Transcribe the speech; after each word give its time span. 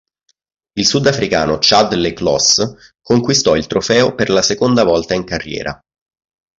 Il 0.79 0.87
sudafricano 0.87 1.59
Chad 1.61 1.93
le 1.93 2.13
Clos 2.13 2.95
conquistò 3.03 3.55
il 3.55 3.67
trofeo 3.67 4.15
per 4.15 4.31
la 4.31 4.41
seconda 4.41 4.83
volta 4.83 5.13
in 5.13 5.23
carriera. 5.23 5.79